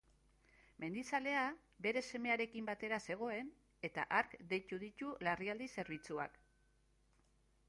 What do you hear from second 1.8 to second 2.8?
bere semearekin